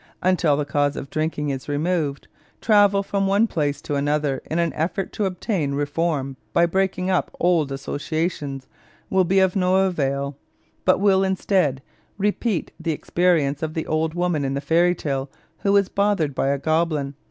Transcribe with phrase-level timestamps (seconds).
[0.23, 2.27] Until the cause of drinking is removed,
[2.59, 7.29] travel from one place to another in an effort to obtain reform by breaking up
[7.39, 8.65] old associations
[9.11, 10.35] will be of no avail,
[10.85, 11.83] but will, instead,
[12.17, 15.29] repeat the experience of the old woman in the fairy tale
[15.59, 17.13] who was bothered by a goblin.